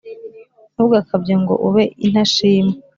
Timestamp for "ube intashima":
1.67-2.73